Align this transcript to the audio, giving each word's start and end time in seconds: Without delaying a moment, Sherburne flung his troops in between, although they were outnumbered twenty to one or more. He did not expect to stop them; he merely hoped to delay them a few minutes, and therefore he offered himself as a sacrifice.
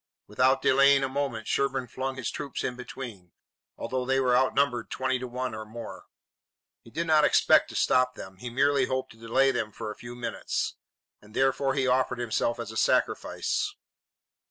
Without 0.25 0.63
delaying 0.63 1.03
a 1.03 1.07
moment, 1.07 1.45
Sherburne 1.47 1.85
flung 1.85 2.15
his 2.15 2.31
troops 2.31 2.63
in 2.63 2.75
between, 2.75 3.33
although 3.77 4.03
they 4.03 4.19
were 4.19 4.35
outnumbered 4.35 4.89
twenty 4.89 5.19
to 5.19 5.27
one 5.27 5.53
or 5.53 5.63
more. 5.63 6.07
He 6.81 6.89
did 6.89 7.05
not 7.05 7.23
expect 7.23 7.69
to 7.69 7.75
stop 7.75 8.15
them; 8.15 8.37
he 8.37 8.49
merely 8.49 8.87
hoped 8.87 9.11
to 9.11 9.17
delay 9.17 9.51
them 9.51 9.71
a 9.79 9.93
few 9.93 10.15
minutes, 10.15 10.73
and 11.21 11.35
therefore 11.35 11.75
he 11.75 11.85
offered 11.85 12.17
himself 12.17 12.59
as 12.59 12.71
a 12.71 12.77
sacrifice. 12.77 13.75